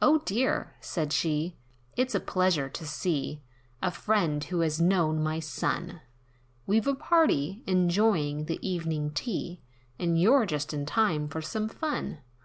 "O 0.00 0.18
dear!" 0.18 0.74
said 0.80 1.12
she, 1.12 1.56
"It's 1.96 2.16
a 2.16 2.18
pleasure 2.20 2.68
to 2.70 2.84
see 2.84 3.42
A 3.80 3.92
friend, 3.92 4.42
who 4.42 4.58
has 4.58 4.80
known 4.80 5.22
my 5.22 5.38
son, 5.38 6.00
We've 6.66 6.88
a 6.88 6.96
party, 6.96 7.62
enjoying 7.64 8.46
the 8.46 8.58
evening 8.60 9.12
tea, 9.12 9.60
And 10.00 10.20
you're 10.20 10.46
just 10.46 10.74
in 10.74 10.84
time 10.84 11.28
for 11.28 11.40
fun." 11.40 12.18